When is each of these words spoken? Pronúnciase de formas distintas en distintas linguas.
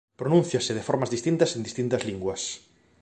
Pronúnciase 0.21 0.71
de 0.77 0.85
formas 0.89 1.11
distintas 1.15 1.49
en 1.55 1.61
distintas 1.67 2.01
linguas. 2.09 2.41